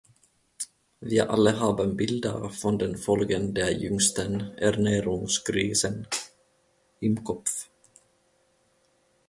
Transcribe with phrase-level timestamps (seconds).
[0.99, 6.07] Wir alle haben Bilder von den Folgen der jüngsten Ernährungskrisen
[7.01, 7.69] im Kopf.